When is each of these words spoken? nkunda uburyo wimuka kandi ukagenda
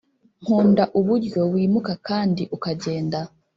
nkunda 0.43 0.83
uburyo 0.99 1.41
wimuka 1.53 1.93
kandi 2.07 2.43
ukagenda 2.55 3.19